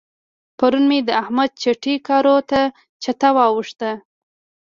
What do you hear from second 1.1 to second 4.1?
احمد چټي کارو ته چته واوښته.